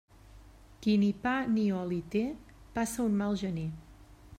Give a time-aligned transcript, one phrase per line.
[0.85, 2.25] Qui ni pa ni oli té,
[2.79, 3.73] passa un mal gener.